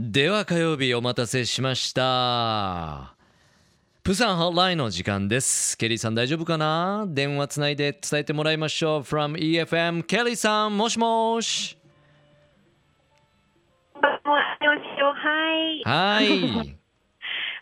[0.00, 3.14] では火曜日お待たせしました
[4.04, 7.04] プサンホットラインの時間ですケリーさん大丈夫かな？
[7.08, 11.76] 電話つないで伝えてもらいましょう from EFM ケリーさんもしもし
[14.00, 15.82] はい。
[15.84, 16.78] はい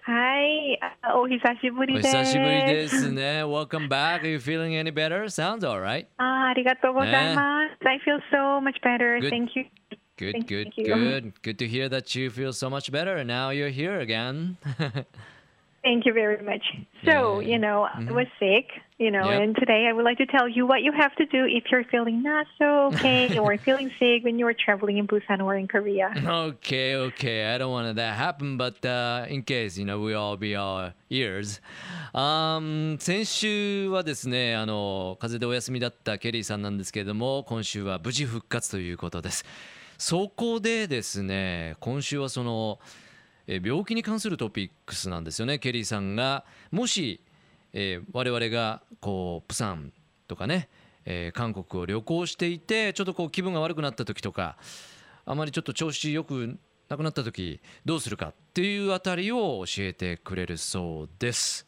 [0.07, 0.79] はい。
[1.03, 2.09] あお久しぶおりです。
[2.17, 5.25] 久しぶりですね Welcome back Are you feeling any better?
[5.25, 7.89] Sounds alright あありがとうございます。
[7.89, 9.19] I feel so much better.
[9.21, 9.31] Good.
[9.31, 9.65] Thank you.
[10.18, 10.86] Good, Thank good, you.
[10.86, 11.42] good.
[11.42, 13.24] Good to hear that you feel so much better.
[13.24, 14.58] Now you're here again.
[15.84, 16.62] Thank you very much.
[17.06, 17.54] So, Yeah.
[17.54, 18.68] you know, I was sick,
[19.00, 19.42] you know, Yep.
[19.42, 21.86] and today I would like to tell you what you have to do if you're
[21.86, 26.14] feeling not so okay or feeling sick when you're traveling in Busan or in Korea.
[26.24, 27.52] okay, okay.
[27.52, 30.94] I don't want that happen, but uh, in case, you know, we all be our
[31.10, 31.60] ears.
[32.14, 39.44] Um, 先週はですね、あの風邪でお休みだったケリーさんなんですけれども、今週は無事復活ということです。
[39.99, 42.79] そこでですね、今週はその
[43.47, 45.59] 病気に関するトピックスなんですよね。
[45.59, 47.21] ケリーさんがもし、
[47.73, 49.93] えー我々がこうプサン
[50.27, 50.69] とかね、
[51.05, 54.57] えー韓国を旅行していてちょっとこう気分が悪くなった時とか
[55.25, 61.67] あまりちょっと調子よくなくなった時どうするかっていうあたりを教えてくれるそうです。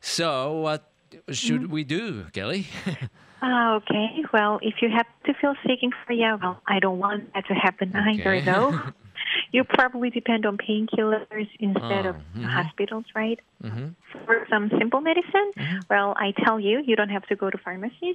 [0.00, 0.84] So what
[1.30, 2.66] should we do, Kelly?
[3.44, 4.22] Ah, okay.
[4.32, 7.54] Well, if you happen to feel sick in Korea, well, I don't want that to
[7.54, 8.78] happen either, though.
[9.52, 12.44] you probably depend on painkillers instead of Oh, mhm.
[12.46, 13.40] hospitals, right?
[13.60, 15.78] Mhm, For some simple medicine, Mm-hmm.
[15.90, 18.14] well, I tell you, you don't have to go to pharmacies.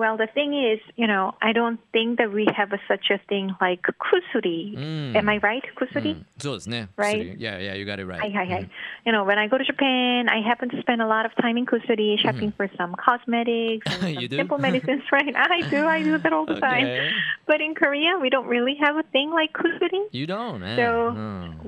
[0.00, 3.18] Well, the thing is, you know, I don't think that we have a, such a
[3.28, 4.74] thing like kusuri.
[4.74, 5.14] Mm.
[5.14, 5.62] Am I right?
[5.76, 6.16] Kusuri?
[6.16, 6.24] Mm.
[6.38, 6.58] So
[6.96, 7.38] right?
[7.38, 8.18] Yeah, yeah, you got it right.
[8.18, 8.70] Hi, hi, hi.
[9.04, 11.58] You know, when I go to Japan, I happen to spend a lot of time
[11.58, 12.22] in kusuri mm-hmm.
[12.22, 12.56] shopping mm.
[12.56, 15.36] for some cosmetics and some simple medicines, right?
[15.36, 15.84] I do.
[15.84, 16.60] I do that all the okay.
[16.60, 17.12] time.
[17.46, 20.00] But in Korea, we don't really have a thing like kusuri.
[20.12, 20.76] You don't, eh?
[20.76, 21.12] So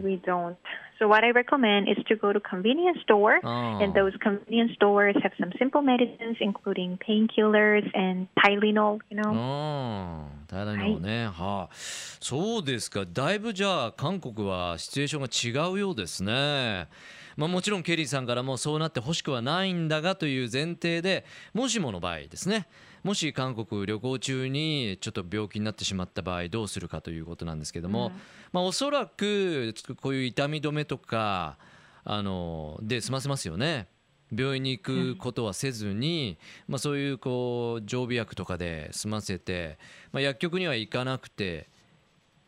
[0.00, 0.56] we don't.
[1.02, 3.82] So what I recommend is to go to convenience store, Oh.
[3.82, 9.00] and those convenience stores have some simple medicines, including painkillers and Tylenol.
[9.10, 9.32] You know.
[9.34, 11.74] ああ、ただのね、はあ、
[12.20, 13.04] そうですか。
[13.10, 16.88] だいぶじゃあ韓国はシチュエーションが違うようですね。
[17.36, 21.24] まあもちろんケリーさんからもそうなってほしくはないんだがという前提で、
[21.54, 22.68] もしもの場合ですね。
[23.02, 28.12] もし韓国旅行中にちょっと病気になってしまった場合どうするかということなんですけども、
[28.52, 31.58] まあおそらくこういう痛み止めとか
[32.04, 33.88] あので済ませますよね。
[34.34, 39.78] 病院に行くことはせずに、まあ、そういうこう常備薬とかで済ませて、
[40.12, 41.68] まあ、薬局には行かなくて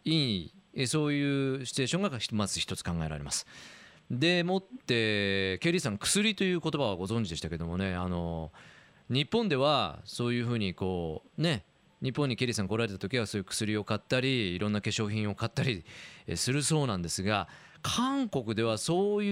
[0.05, 3.47] いいそういうシチュエーションがまず一つ考えられます。
[4.11, 8.53] でもってケリーさん薬という言葉はご存知でしたけどもねあの
[9.09, 11.65] 日本ではそういうふうにこうね
[12.03, 15.85] 日本にケリーさん来られた時はそういう薬を買ったりいろんな化粧品を買ったり
[16.37, 17.49] するそうなんですが
[17.85, 19.31] 韓国ではそうい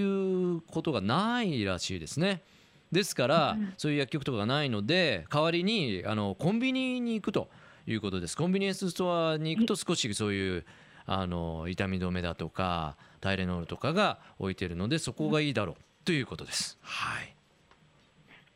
[0.57, 2.43] うことがないらしいですね。
[2.91, 7.49] ですから、そういう薬局とかがないので代わりにあのコンビニに行くと
[7.87, 8.37] いうことです。
[8.37, 10.65] コンビニエンスストアに行くと少しそういう
[11.07, 15.75] あの痛み止めだとかタイレノールとかが置いてるのでそこがいいだろう
[16.05, 16.77] ということです。
[16.81, 17.35] はい。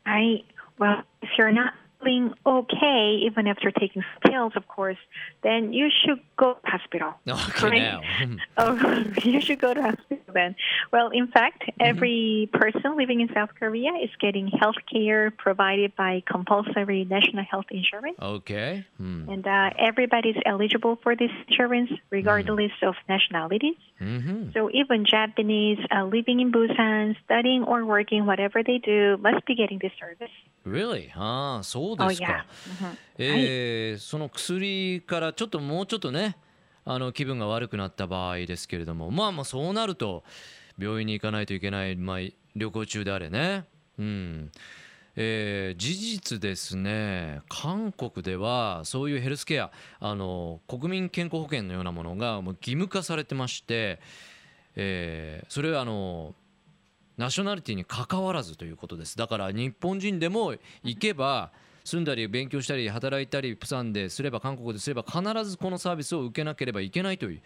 [0.04, 0.46] I
[0.78, 4.98] well, if you're not feeling okay, even after taking pills, of course,
[5.44, 7.14] then you should go to hospital.
[7.28, 7.82] Okay Right.
[7.82, 8.02] now.
[8.58, 9.82] Oh, you should go to
[10.37, 10.55] hospital then.
[10.93, 16.23] Well, in fact, every person living in South Korea is getting health care provided by
[16.31, 18.17] compulsory national health insurance.
[18.21, 18.85] okay.
[19.01, 19.27] うん。
[19.29, 23.77] And uh, everybody's eligible for this insurance, regardless of nationalities.
[24.01, 24.51] うん。
[24.55, 29.55] So even Japanese uh, living in Busan, studying or working, whatever they do, must be
[29.55, 30.31] getting this service.
[30.65, 31.11] Really?
[31.17, 32.45] ああそう Oh ですか。
[32.79, 32.87] yeah.
[32.87, 32.97] Mhm.
[33.19, 36.37] えーその薬からちょっともうちょっとね
[36.90, 40.24] あの気分が悪くなった場合ですけれどもまあまあそうなると
[40.80, 42.18] 病院に行かないといけない、まあ、
[42.56, 43.66] 旅行中であれね。
[44.00, 44.52] うん。
[45.16, 47.42] えー事実ですね。
[47.50, 54.00] 韓国ではそういうヘルスケアあの国民健康保険のようなものがもう義務化されてまして、
[54.76, 56.36] えーそれはあの
[57.18, 59.18] ナショナリティに関わらずということです。
[59.18, 60.54] だから日本人でも
[60.84, 61.52] 行けば
[61.88, 67.42] 住んだり勉強したり働いたりプサンですれば韓国ですれば必ずこのサービスを受けなければいけないという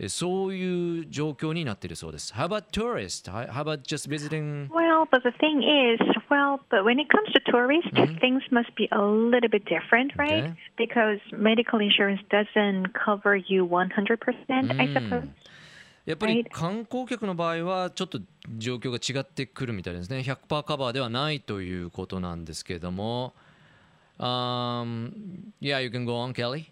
[0.00, 2.34] えそういう状況になっているそうです。
[2.34, 3.30] How about tourists?
[3.30, 4.68] How about just visiting?
[4.70, 7.88] Well, but the thing is, well, but when it comes to tourists,
[8.18, 10.50] things must be a little bit different, right?
[10.50, 10.54] Okay.
[10.76, 15.28] Because medical insurance doesn't cover you 100%, I suppose.
[16.06, 18.18] やっぱり.観光客の場合はちょっと
[18.58, 20.24] 状況が違ってくるみたいですね。
[20.26, 23.32] 100%カバーではないということなんですけれども。
[24.20, 26.70] Um, yeah, you can go on, Kelly.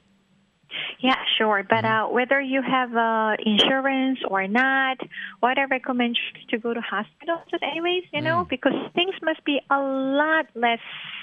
[1.00, 1.65] Yeah, sure.
[1.69, 2.06] But mm-hmm.
[2.06, 4.99] uh, whether you have uh, insurance or not,
[5.41, 6.17] what I recommend
[6.50, 8.49] to go to hospitals, anyways, you know, mm.
[8.49, 10.79] because things must be a lot less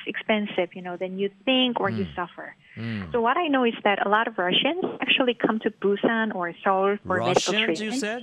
[0.05, 1.99] expensive, you know, than you think or mm.
[1.99, 2.55] you suffer.
[2.77, 3.11] Mm.
[3.13, 6.53] So what I know is that a lot of Russians actually come to Busan or
[6.61, 7.69] Seoul for Russians, medical treatment.
[7.69, 8.21] Russians, you said?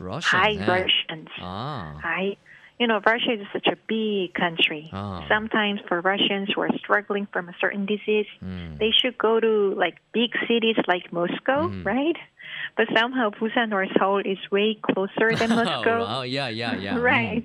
[0.00, 0.70] Russian, Hi, yeah.
[0.70, 1.28] Russians.
[1.40, 2.00] Ah.
[2.02, 2.36] Hi.
[2.78, 4.88] You know, Russia is such a big country.
[4.92, 5.24] Ah.
[5.28, 9.96] Sometimes for Russians who are struggling from a certain disease, うん、they should go to like
[10.12, 11.84] big cities like Moscow, Mm.
[11.84, 12.16] right?
[12.76, 15.98] But somehow Busan or Seoul is way closer than Moscow.
[16.06, 16.98] wow, yeah, yeah, yeah.
[17.02, 17.42] Right.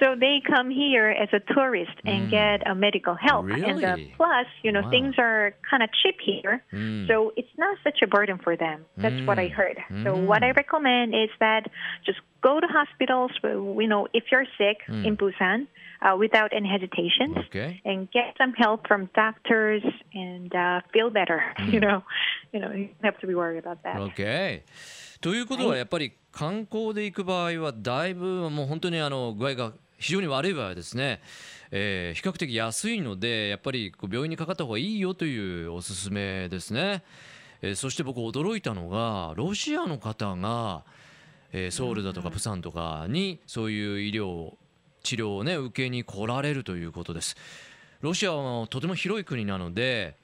[0.00, 2.30] So they come here as a tourist and Mm.
[2.30, 3.44] get a medical help.
[3.52, 4.14] And uh, Really?
[4.16, 4.88] plus, you know, Wow.
[4.90, 6.62] things are kind of cheap here.
[6.72, 8.86] うん、うん、 So it's not such a burden for them.
[8.96, 9.52] That's what I Mm.
[9.52, 9.76] heard.
[10.04, 11.68] So what I recommend is that
[12.06, 15.04] just go to hospitals, you know, if you're sick Mm.
[15.04, 15.66] in Busan
[16.00, 17.82] uh, without any hesitations Okay.
[17.84, 19.82] and get some help from doctors
[20.14, 21.44] and uh, feel better.
[21.68, 22.02] You know,
[22.54, 24.00] you know, you don't have to be worried about that.
[24.00, 24.62] OK
[25.20, 29.72] ということははいやっぱり観光で行く場合はだいぶもう本当にあの具合が
[30.05, 31.19] 非常に悪い場合はですね、
[31.71, 37.03] えー比較的安いのでやっぱりこう病院にかかった方がいいよというおすすめですね、
[37.63, 40.83] えーそして僕驚いたのがロシアの方が、
[41.51, 44.53] えーソウルだとかプサンとかにそういう医療
[45.01, 47.35] 治療をね受けに来られるということです。
[48.01, 50.17] ロシアはとても広い国なので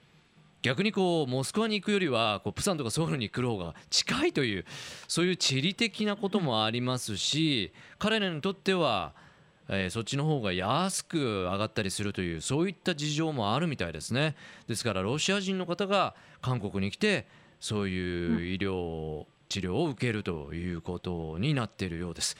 [0.62, 4.64] 逆にこうモスクワに行くよりはこうプサンとかソウルに来る方が近いという
[5.08, 9.20] そういう地理的なこともありますし彼らにとっては、
[9.68, 14.34] えーそっちの方が安く上がったりするというそういった事情もあるみたいですね
[14.68, 17.26] ですからロシア人の方が韓国に来て
[17.60, 22.36] そういう医療治療を受けるということになっているようです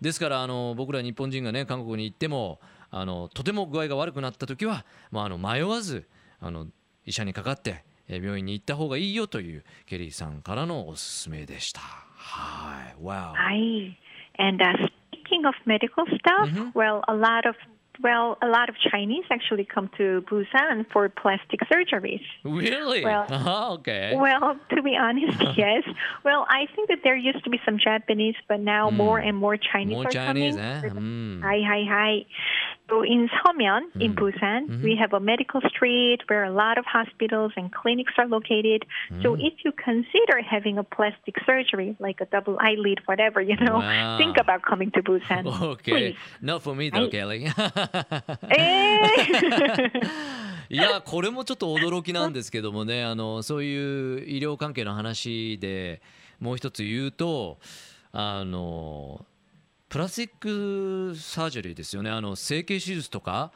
[0.00, 2.60] ですからあの僕ら日本人がね韓国に行っても
[2.90, 6.06] あのとても具合が悪くなった時は、まあ、あの迷わず
[6.40, 6.66] あの
[7.06, 11.80] 医者にかかって病院に行った方がいいよというケリーさんからのおすすめでした。
[11.80, 13.32] はい、Wow.
[13.34, 13.96] Hi.
[14.38, 14.90] And uh,
[15.34, 16.74] speaking of medical stuff, Mhm.
[16.74, 17.56] well, a lot of
[18.02, 22.24] well, a lot of Chinese actually come to Busan for plastic surgeries.
[22.42, 23.04] Really?
[23.04, 24.16] Well- okay.
[24.16, 25.84] Well, to be honest, yes.
[26.24, 29.56] Well, I think that there used to be some Japanese, but now more and more
[29.56, 30.84] Chinese More are Chinese, coming.
[30.84, 30.88] eh?
[30.88, 31.42] Mm.
[31.44, 32.12] Hi, hi, hi.
[32.86, 34.18] So in Seomyeon, in Mm.
[34.20, 34.82] Busan, Mhm.
[34.82, 38.84] we have a medical street where a lot of hospitals and clinics are located.
[39.22, 39.46] So Mm.
[39.46, 44.18] if you consider having a plastic surgery, like a double eyelid, whatever, you know, Wow.
[44.18, 45.46] think about coming to Busan.
[45.80, 45.92] Okay.
[46.12, 46.16] Please.
[46.42, 47.48] Not for me though, はい Kelly.
[48.50, 49.00] え
[50.68, 56.00] いやこれもちょっと驚きなんですけどもねあのそういう医療関係の話で
[56.40, 57.58] もう一つ言うと
[58.12, 59.24] あの
[59.94, 63.52] プラスチックサージェリーですよねあの整形手術とか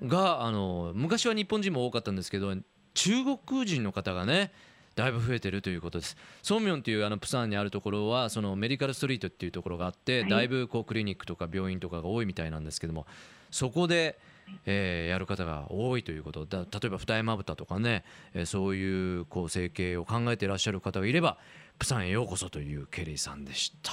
[0.00, 2.54] があの昔は日本人も多かったんですけど
[2.94, 4.52] 中国人の方がね
[4.94, 6.16] だいぶ増えてるということです。
[6.44, 13.06] ソンミョンっていうあのプサンにあるところはそのメディカルストリートっていうところがあって、はいだいぶこうクリニックとか病院とかが多いみたいなんですけども
[13.50, 14.20] そこで、
[14.64, 21.36] えーやる方が多いということだ例えば二重まぶたとかね、えーそういうこう整形を考えていらっしゃる方がいれば
[21.80, 23.90] プサンへようこそというケリーさんでした。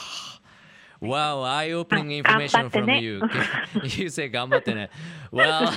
[1.00, 3.20] Wow, eye-opening あ information 頑張って from ね you.
[4.02, 4.88] you say 頑張ってね。
[5.32, 5.68] Well,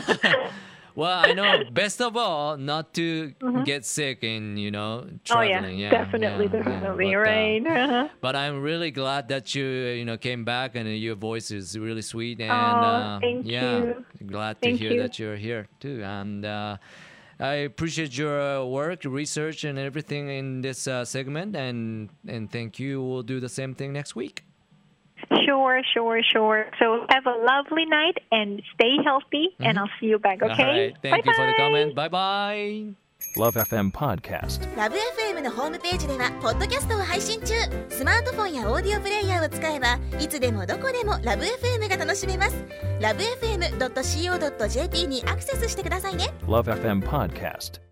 [0.96, 3.34] well, I know best of all not to
[3.66, 5.78] get sick and you know oh yeah, traveling.
[5.80, 6.64] yeah, definitely, yeah, yeah.
[6.64, 7.68] definitely, But, uh, right?
[7.68, 8.08] Uh-huh.
[8.22, 12.02] but I'm really glad that you you know came back and your voice is really
[12.02, 14.06] sweet and Oh, uh, thank yeah, you.
[14.28, 15.02] glad to Thank hear you.
[15.02, 16.02] that you're here too.
[16.04, 16.78] And uh,
[17.40, 21.56] I appreciate your uh, work, research, and everything in this uh, segment.
[21.56, 23.04] And and thank you.
[23.04, 24.44] We'll do the same thing next week.
[25.45, 26.67] Sure, sure, sure.
[26.79, 30.43] So have a lovely night and stay healthy, and I'll see you back.
[30.43, 30.53] Okay?
[30.53, 30.97] All right.
[31.03, 31.95] Thank you for the comment.
[31.95, 32.95] Bye bye.
[33.37, 34.61] Love FM Podcast.
[34.77, 37.55] ラブ f m のホームページではポッドキャストを配信中
[37.89, 42.65] スマートフォンやオーディオプレイヤーを使えばいつでもどこでもラブ f m が楽しめます
[43.01, 47.92] ラブ FM.co.jp にアクセスしてくださいね Love FM Podcast.